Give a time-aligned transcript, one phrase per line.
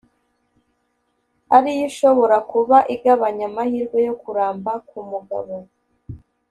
[1.55, 5.55] ariyo ishobora kuba igabanya amahirwe yo kuramba ku mugabo